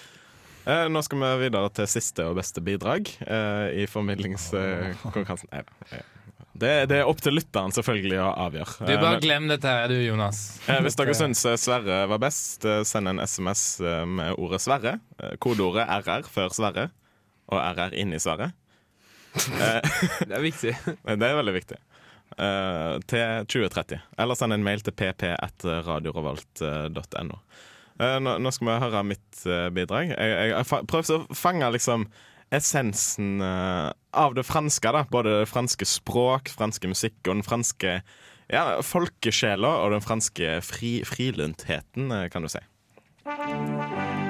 [0.66, 5.52] Eh, nå skal vi videre til siste og beste bidrag eh, i formidlingskonkurransen.
[5.52, 6.00] Eh,
[6.58, 8.72] Det, det er opp til lytteren selvfølgelig å avgjøre.
[8.86, 10.38] Du Eh, bare glem dette her, du, Jonas.
[10.68, 13.62] Eh, Hvis dere syns eh, Sverre var best, send en SMS
[14.08, 14.92] med ordet Sverre.
[15.42, 16.86] Kodeordet RR før Sverre,
[17.52, 18.48] og RR inni Sverre.
[19.36, 20.72] Det er viktig.
[21.20, 21.78] Det er veldig viktig.
[22.36, 24.00] Til 2030.
[24.18, 27.36] Eller send en mail til pp1radiorevolt.no.
[27.96, 29.38] Uh, nå, nå skal vi høre mitt
[29.72, 30.10] bidrag.
[30.12, 30.82] Jeg, jeg, jeg fa-
[31.16, 32.00] å fange liksom
[32.54, 34.92] essensen eh, av det franske.
[34.92, 35.04] da.
[35.10, 37.98] Både det franske språk, franske musikk og den franske
[38.52, 42.62] ja, folkesjela og den franske fri, frilyntheten, eh, kan du si.
[43.26, 44.26] Oui.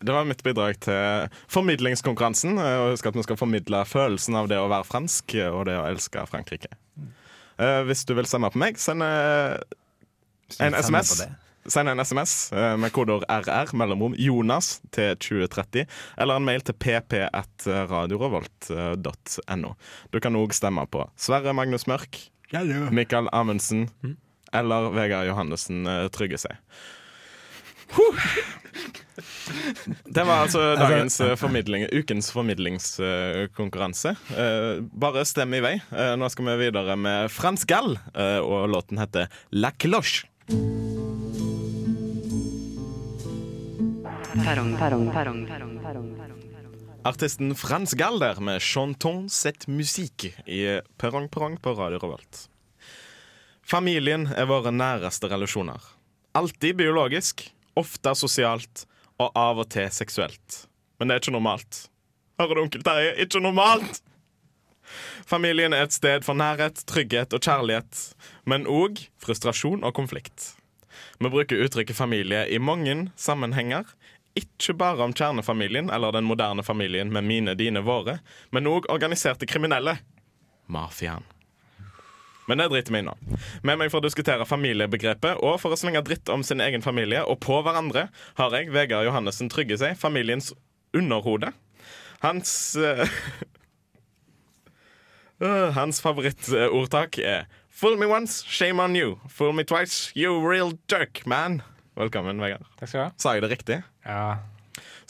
[0.00, 2.58] Det var mitt bidrag til formidlingskonkurransen.
[2.58, 5.66] eh, Og husk at vi skal formidle følelsen av det å være fransk eh, og
[5.68, 6.70] det å elske Frankrike.
[7.58, 11.22] Eh, hvis du vil stemme på meg, send en SMS.
[11.68, 15.84] Send en SMS eh, med kodeord RR, mellomrom Jonas, til 2030.
[16.18, 19.70] Eller en mail til pp1radiorevolt.no.
[20.12, 22.12] Du kan òg stemme på Sverre Magnus Mørk,
[22.94, 23.88] Mikael Amundsen
[24.52, 26.56] eller Vegard Johannessen eh, Trygge seg.
[30.04, 34.14] Det var altså dagens eh, formidling, ukens formidlingskonkurranse.
[34.36, 35.74] Eh, bare stem i vei.
[35.92, 40.28] Eh, nå skal vi videre med Frans Gall, eh, og låten heter La Cloche.
[47.02, 52.48] Artisten Frans Galder med 'Chanton cette musique' i Perrong Perrong på Radio Revolt.
[53.64, 55.80] Familien er våre næreste relasjoner.
[56.34, 58.84] Alltid biologisk, ofte sosialt
[59.18, 60.66] og av og til seksuelt.
[60.98, 61.88] Men det er ikke normalt.
[62.38, 63.16] Hører du, onkel Terje?
[63.24, 64.02] Ikke normalt!
[65.26, 68.14] Familien er et sted for nærhet, trygghet og kjærlighet,
[68.44, 70.54] men òg frustrasjon og konflikt.
[71.18, 73.84] Vi bruker uttrykket familie i mange sammenhenger.
[74.38, 78.18] Ikke bare om kjernefamilien eller den moderne familien med mine, dine, våre,
[78.54, 79.98] men òg organiserte kriminelle.
[80.68, 81.26] Mafiaen.
[82.48, 83.12] Men det driter vi i nå.
[83.60, 87.20] Med meg for å diskutere familiebegrepet og for å slenge dritt om sin egen familie
[87.28, 88.06] og på hverandre
[88.40, 90.54] har jeg Vegard Johannessen Trygge seg, familiens
[90.96, 91.52] underhode.
[92.24, 93.04] Hans uh,
[95.78, 99.20] hans favorittordtak er Fool me once, shame on you.
[99.28, 101.62] Fool me twice, you real jerk, man.
[101.98, 102.62] Velkommen, Vegard.
[102.78, 103.10] Takk skal du ha.
[103.18, 103.76] Sa jeg det riktig?
[104.06, 104.38] Ja.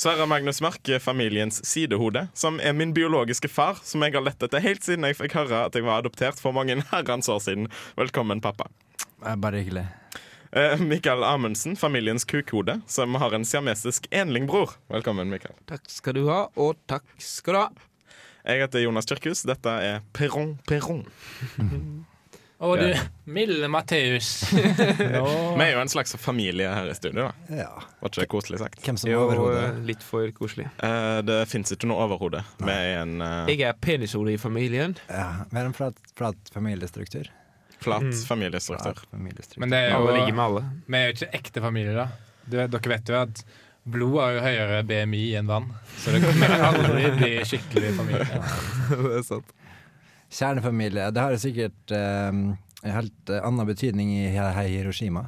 [0.01, 4.41] Sverre Magnus Mørk er familiens sidehode, som er min biologiske far, som jeg har lett
[4.47, 7.69] etter helt siden jeg fikk høre at jeg var adoptert for mange herrens år siden.
[7.99, 8.71] Velkommen, pappa.
[9.21, 9.85] Bare hyggelig.
[10.57, 14.79] Eh, Mikael Amundsen, familiens kukhode, som har en siamesisk enlingbror.
[14.89, 15.59] Velkommen, Mikael.
[15.69, 17.69] Takk skal du ha, og takk skal du ha.
[18.49, 19.45] Jeg heter Jonas Kyrkhus.
[19.45, 21.05] Dette er Perron Perron.
[22.61, 22.89] Og du,
[23.39, 24.29] milde Matteus.
[24.53, 27.29] Vi er jo en slags familie her i studio.
[27.29, 27.69] da Ja.
[28.01, 28.81] Var ikke det koselig sagt?
[28.83, 29.61] Hvem som er Jo, overhodet?
[29.69, 30.67] eh, litt for koselig.
[30.83, 32.43] Eh, det fins ikke noe overhode.
[32.59, 34.97] Vi er en eh, Jeg er penishode i familien.
[35.07, 37.31] Ja, vi har en flat, flat familiestruktur.
[37.79, 38.13] flat Mm.
[38.27, 38.99] familiestruktur.
[38.99, 39.61] Flat familiestruktur.
[39.63, 40.65] Men det er Alle ligger med alle.
[40.89, 42.09] vi er jo ikke ekte familie, da.
[42.49, 43.45] Du, dere vet jo at
[43.89, 45.71] blod har jo høyere BMI enn vann.
[46.03, 46.43] Så det kan
[46.73, 48.27] aldri bli skikkelig familie.
[48.91, 49.55] det er sant.
[50.31, 51.09] Kjernefamilie.
[51.15, 55.27] Det har sikkert eh, en helt eh, annen betydning i Hi- Hiroshima.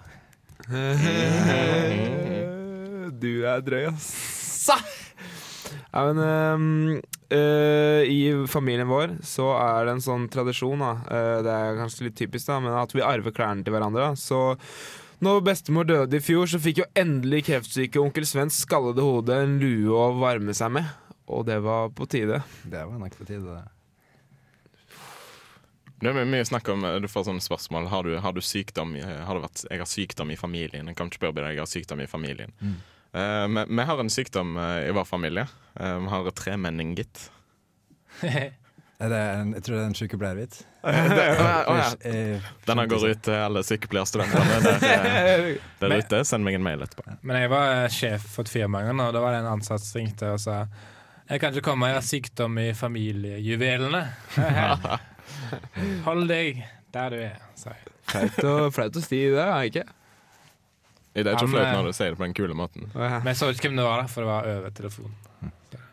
[3.21, 4.11] Du er drøy, ass.
[5.91, 7.01] Ja, men um,
[7.35, 8.19] uh, I
[8.51, 10.93] familien vår så er det en sånn tradisjon, da.
[11.11, 14.13] Uh, det er kanskje litt typisk, da, men at vi arver klærne til hverandre.
[14.13, 14.21] da.
[14.21, 14.39] Så
[15.25, 19.59] når bestemor døde i fjor, så fikk jo endelig kreftsyke onkel Svens skallede hode en
[19.61, 20.87] lue å varme seg med.
[21.31, 22.41] Og det var på tide.
[22.63, 23.67] Det var nok på tide, det.
[26.01, 27.91] Det er mye snakk om Du får sånne spørsmål.
[27.93, 30.89] Har du, har du sykdom har det vært, Jeg har sykdom i familien.
[30.89, 32.55] Jeg kan ikke spørre deg, jeg har sykdom i familien.
[33.13, 35.45] Eh, vi, vi har en sykdom eh, i vår familie.
[35.75, 37.29] Uh, vi har tremenningitt.
[39.01, 40.59] Det en, jeg tror det er en sykepleiervits.
[42.11, 46.21] Eh, Denne går ut til alle sykepleierstudentene der, eh, der ute.
[46.29, 47.07] Send meg en mail etterpå.
[47.25, 49.49] Men jeg var eh, sjef for et firma en gang, og da var det en
[49.55, 50.59] ansatt som ringte og sa
[51.31, 54.03] Jeg kan ikke komme, jeg har sykdom i familiejuvelene.
[56.09, 56.63] Hold deg
[56.95, 57.97] der du er, sa jeg.
[58.11, 59.87] Flaut å, å si det, er ikke?
[61.11, 62.87] Det er ikke Han, flaut når du sier det på den kule måten.
[62.95, 65.19] Men jeg så ikke hvem det var, da, for det var over telefonen.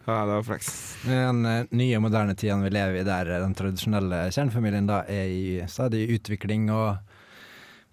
[0.08, 0.70] Ja, det var flaks.
[1.04, 5.02] I den eh, nye, moderne tiden vi lever i, der eh, den tradisjonelle kjernefamilien da
[5.12, 6.96] er i stadig utvikling og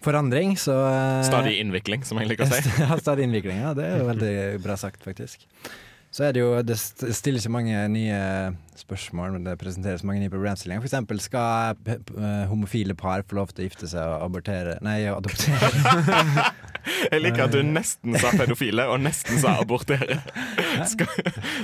[0.05, 2.71] forandring, så eh, Stadig innvikling, som jeg liker å si.
[2.85, 3.59] Ja, stadig innvikling.
[3.65, 5.43] Ja, det er jo veldig bra sagt, faktisk.
[6.15, 8.19] Så er det jo Det st- stiller ikke mange nye
[8.79, 10.79] spørsmål, men det presenteres mange nye problemstillinger.
[10.83, 15.01] For eksempel, skal eh, homofile par få lov til å gifte seg og abortere Nei,
[15.11, 15.71] adoptere.
[17.11, 20.19] Jeg liker at du nesten sa pedofile, og nesten sa abortere.
[20.91, 21.07] Skal,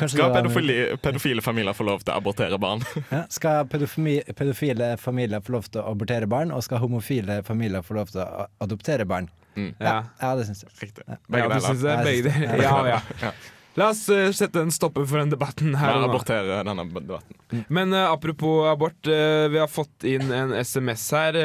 [0.10, 2.82] skal pedofili, pedofile familier få lov til å abortere barn?
[3.12, 8.00] Ja, skal pedofile familier få lov til å abortere barn, og skal homofile familier få
[8.00, 9.28] lov til å adoptere barn?
[9.56, 9.74] Mm.
[9.84, 9.98] Ja.
[10.24, 10.72] Ja, det syns jeg.
[10.82, 11.06] Riktig.
[11.28, 12.64] Begge deler.
[12.64, 13.02] ja.
[13.22, 13.34] Ja.
[13.80, 17.64] La oss uh, sette en stopper for den debatten her og abortere denne debatten.
[17.72, 21.40] Men uh, apropos abort, uh, vi har fått inn en SMS her.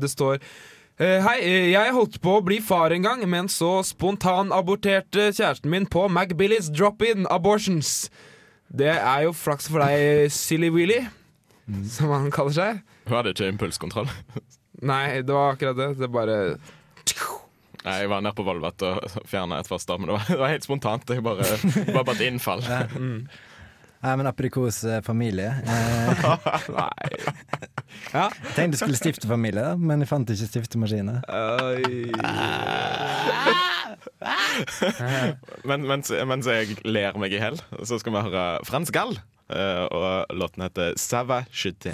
[0.00, 0.42] det står
[1.00, 1.38] Hei,
[1.72, 6.68] jeg holdt på å bli far en gang, men så spontanaborterte kjæresten min på McBillys
[6.68, 8.10] drop-in abortions.
[8.68, 10.98] Det er jo flaks for deg, Silly Willy,
[11.88, 12.82] som han kaller seg.
[13.08, 14.12] Hun hadde ikke impulskontroll.
[14.92, 15.88] Nei, det var akkurat det.
[16.02, 16.36] Det bare
[17.84, 20.52] Nei, Jeg var nede på Volvat og fjerna et foster, men det var, det var
[20.54, 21.08] helt spontant.
[21.14, 22.64] Jeg bare, det var bare et innfall.
[24.00, 25.50] Nei, men aprikos familie.
[25.60, 26.24] Eh,
[26.72, 27.10] Nei.
[28.14, 28.28] Ja.
[28.30, 31.18] jeg tenkte jeg skulle stifte familie, da, men jeg fant ikke stiftemaskiner.
[35.68, 39.18] Men, mens, mens jeg ler meg i hjel, så skal vi høre Frans Gall.
[39.50, 41.92] eh, Og låten heter Sava Chuté.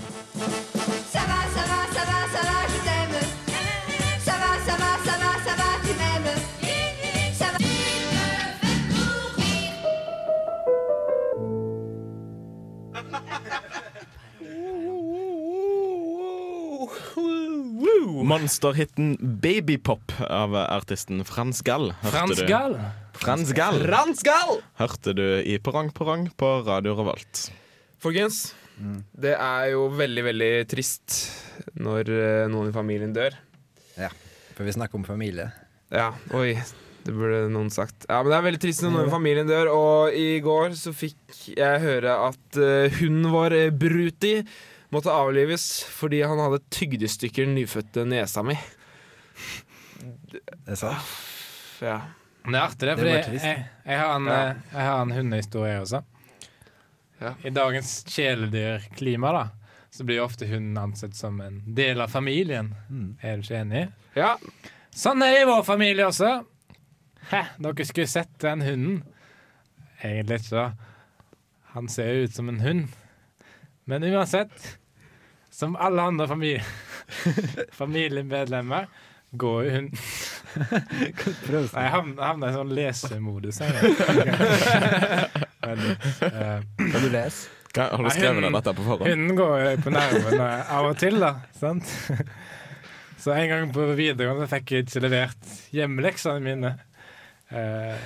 [18.27, 21.93] Monsterhiten Babypop av artisten Frans Gall.
[22.03, 22.47] Frans du?
[22.49, 22.75] Gall.
[23.15, 24.59] Frans Gall.
[24.81, 27.45] Hørte du i Perrong Perrong på Radio Revolt.
[28.03, 28.49] Folkens,
[29.15, 31.21] det er jo veldig, veldig trist
[31.79, 33.39] når eh, noen i familien dør.
[33.95, 34.11] Ja,
[34.57, 35.53] for vi snakker om familie.
[35.95, 36.57] Ja, oi,
[37.07, 38.09] det burde noen sagt.
[38.11, 40.91] Ja, men Det er veldig trist når noen i familien dør, og i går så
[40.91, 44.41] fikk jeg høre at hun hunden vår, eh, Bruti,
[44.97, 48.57] måtte avlives fordi han hadde tygd i stykker den nyfødte nesa mi.
[50.67, 50.95] Det sa?
[51.81, 52.01] Ja.
[52.43, 54.37] Men det er artig, det, for jeg, jeg, jeg har en, Ja.
[54.51, 56.03] eh, jeg har en hundehistorie også.
[57.21, 57.33] Ja.
[57.49, 59.45] I dagens kjæledyrklima da
[59.97, 62.75] så blir ofte hunden ansett som en del av familien.
[62.91, 63.15] Mm.
[63.25, 63.87] Er du ikke enig?
[64.19, 64.35] ja.
[64.97, 66.29] Sånn er det i vår familie også.
[67.29, 68.95] Hæ, dere skulle sett den hunden.
[70.01, 70.71] Egentlig ikke, da.
[71.75, 72.87] Han ser jo ut som en hund.
[73.85, 74.55] Men uansett
[75.57, 76.63] som alle andre familie,
[77.81, 78.87] familiemedlemmer
[79.37, 79.89] går jo hun
[80.57, 83.59] Nei, jeg havna, havna i sånn lesemodus.
[83.61, 83.73] her.
[85.67, 87.49] Eh, Kan du lese?
[87.75, 89.09] Hva- Har du skrevet hun- dette på forhånd?
[89.11, 91.33] Hunden går jo på nervene av og til, da.
[91.59, 91.91] Sant?
[93.25, 96.71] Så en gang på videregående fikk jeg ikke levert hjemmeleksene mine.
[97.51, 97.99] Eh,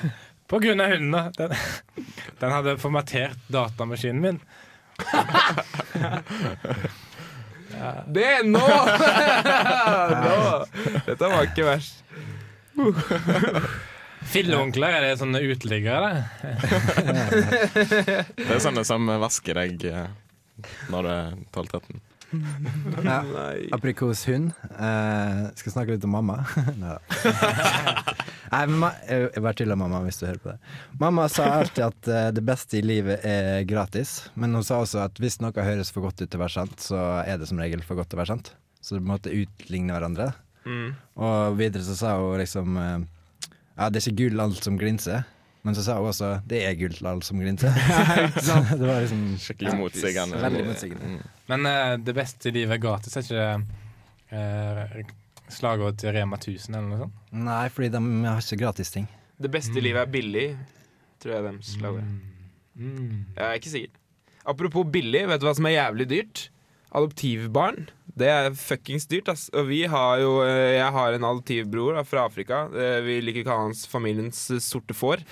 [0.48, 1.12] på grunn av hunden.
[1.12, 1.22] da.
[1.36, 2.06] Den,
[2.40, 4.40] den hadde formatert datamaskinen min.
[8.10, 8.60] Det nå!
[10.26, 10.40] nå!
[11.06, 12.02] Dette var ikke verst.
[14.30, 16.10] Filleonkler, er det sånne uteliggere?
[16.42, 16.52] det?
[18.36, 20.08] Det er sånne som vasker deg eh,
[20.92, 22.00] når du er 12-13.
[23.04, 23.24] Ja.
[23.72, 24.52] Aprikos hund.
[24.70, 26.42] Eh, skal snakke litt om mamma.
[28.50, 30.72] Nei, men ma jeg jeg bare tuller, mamma, hvis du hører på det.
[31.00, 35.04] Mamma sa alltid at eh, det beste i livet er gratis, men hun sa også
[35.04, 37.62] at hvis noe høres for godt ut til å være sant, så er det som
[37.62, 38.52] regel for godt til å være sant.
[38.80, 40.32] Så du måtte utligne hverandre.
[40.66, 40.90] Mm.
[41.20, 42.98] Og videre så sa hun liksom eh,
[43.78, 45.22] Ja, det er ikke gull alt som glinser.
[45.62, 47.74] Men så sa hun også det er gull alt som glinser.
[48.40, 50.40] Så det var liksom Skikkelig motsigende.
[50.40, 51.14] Veldig motsigende.
[51.14, 51.38] Mm.
[51.52, 55.14] Men uh, det beste i livet er gratis, er ikke det uh,
[55.50, 57.22] slagordet til Rema 1000 eller noe sånt?
[57.48, 59.08] Nei, fordi de har ikke gratis ting.
[59.40, 60.46] Det beste i livet er billig,
[61.20, 62.08] tror jeg de slager.
[62.80, 63.14] Mm.
[63.36, 63.96] Jeg er ikke sikker.
[64.48, 66.44] Apropos billig, vet du hva som er jævlig dyrt?
[66.96, 67.88] Adoptivbarn.
[68.18, 69.48] Det er fuckings dyrt, ass.
[69.54, 72.64] Og vi har jo eh, Jeg har en adoptivbror da, fra Afrika.
[72.74, 75.24] Eh, Vi liker å kalle hans familiens eh, sorte får.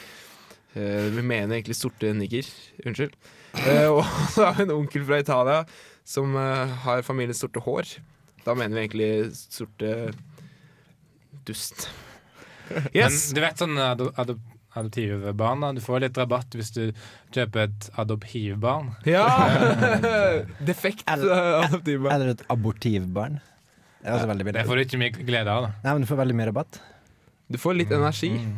[0.79, 2.47] Vi mener egentlig sorte nigger.
[2.87, 3.15] Unnskyld.
[3.91, 4.03] Og
[4.35, 5.63] så har vi en onkel fra Italia
[6.07, 7.89] som har familiens sorte hår.
[8.45, 10.13] Da mener vi egentlig sorte
[11.49, 11.89] dust.
[12.93, 13.33] Yes!
[13.33, 14.37] Men du vet sånn ado ado
[14.81, 15.67] adoptivbarn.
[15.77, 16.83] Du får litt rabatt hvis du
[17.35, 18.93] kjøper et adoptivbarn.
[19.09, 19.27] Ja!
[20.71, 21.35] Defekt eh,
[21.67, 22.15] adoptivbarn.
[22.15, 23.41] Eller et abortivbarn.
[23.99, 25.75] Det er også veldig Det får du ikke mye glede av, da.
[25.85, 26.81] Nei, men du får veldig mye rabatt.
[27.49, 28.31] Du får litt energi.
[28.39, 28.57] Mm.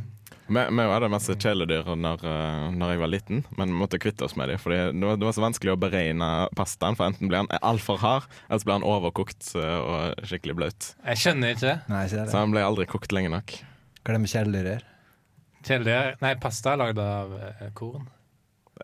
[0.50, 4.26] Vi vi hadde masse kjæledyr når, eh, når jeg var liten, men vi måtte kvitte
[4.26, 4.58] oss med dem.
[4.58, 8.00] Fordi det var, det var så vanskelig å beregne pastaen, for enten blir han altfor
[8.02, 10.88] hard, eller så blir han overkokt eh, og skikkelig blaut.
[11.06, 11.76] Jeg skjønner ikke.
[11.92, 13.60] Nei, ikke Så han ble aldri kokt lenge nok.
[14.00, 14.88] Hva er det med kjæledyr
[15.66, 18.06] Kjæledyr Nei, pasta er lagd av eh, korn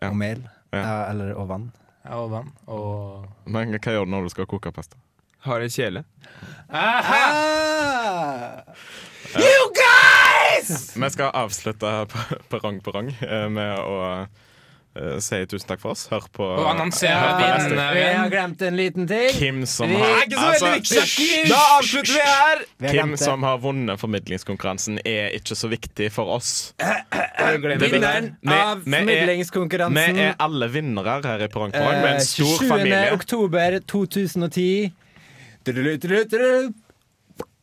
[0.01, 0.09] Ja.
[0.11, 0.43] Og mel?
[0.73, 0.79] Ja.
[0.83, 1.71] Ja, eller og vann?
[2.07, 4.95] og vann og Men hva gjør du når du skal koke pasta?
[5.47, 6.01] Har en kjele.
[6.69, 8.61] Ah!
[10.97, 14.27] Vi skal avslutte på- på rang på rang eh, med å
[14.97, 16.07] eh, sier tusen takk for oss.
[16.11, 17.37] Hør på Og annonsere
[17.95, 19.29] Vi har glemt en liten ting.
[19.37, 21.49] Kim som Vi- har Det ikke så veldig.
[21.49, 22.57] Da avslutter vi her!
[22.79, 23.23] Vi Kim glemte.
[23.23, 26.73] som har vunnet formidlingskonkurransen, er ikke så viktig for oss.
[26.77, 30.15] Vinneren av formidlingskonkurransen.
[30.15, 32.67] Vi er alle vinnere her i Perrong Perrong, med eh, en stor 27.
[32.69, 33.13] familie.
[33.13, 34.93] oktober 2010.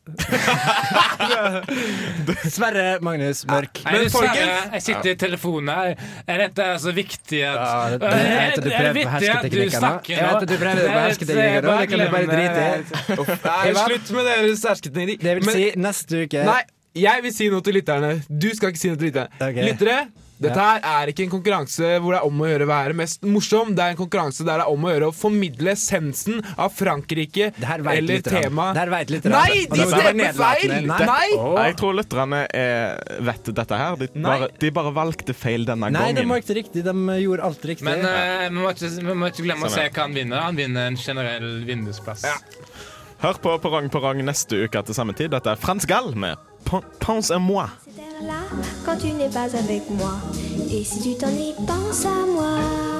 [2.55, 3.79] Sverre Magnus Mørk.
[3.85, 5.89] Nei, Men folkens- jeg sitter i telefonen her.
[6.29, 8.07] Er dette så viktig at Ja, det- Er det er
[8.61, 9.77] det på viktig at du hersketeknikker nå?
[9.79, 12.27] snakker Jeg vet at du prøver å beherske er- hersketeknikker nå, det kan du bare
[12.27, 12.67] drite i.
[13.45, 15.19] Nei, slutt med deres hersketeknikk.
[15.21, 16.61] Det vil si neste uke Nei,
[16.95, 18.21] jeg vil si noe til lytterne.
[18.29, 19.29] Du skal ikke si noe til lytterne.
[19.41, 19.55] Ok.
[19.65, 20.07] Lyttere,
[20.41, 23.23] dette her er ikke en konkurranse hvor det er om å gjøre å være mest
[23.23, 23.71] morsom.
[23.75, 27.51] Det er en konkurranse der det er om å gjøre å formidle essensen av Frankrike
[27.55, 29.35] eller temaet lytterne.
[29.35, 30.75] Nei, de stemmer feil!
[30.89, 30.99] Nei.
[31.11, 31.29] Nei!
[31.69, 33.95] Jeg tror lytterne er, vet dette her.
[34.01, 36.83] De bare, de bare valgte feil denne Nei, de Nei, var ikke riktig.
[36.85, 37.87] De gjorde alt riktig.
[37.87, 40.43] Men eh, vi, må ikke, vi må ikke glemme å Sånn se hva han vinner.
[40.49, 42.27] Han vinner en generell vindusplass.
[43.23, 45.31] Hør på Perrong Perrong neste uke til samme tid.
[45.33, 46.35] Dette er Frans Gall med
[46.67, 47.69] Pen- Pense à moi.
[48.85, 50.15] Quand tu n'es pas avec moi.
[50.71, 52.94] Et si tu t'ennuies, pense à moi.